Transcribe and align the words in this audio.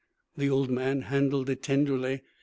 The 0.35 0.49
old 0.49 0.71
man 0.71 1.01
handled 1.03 1.47
it 1.51 1.61
tenderly. 1.61 2.23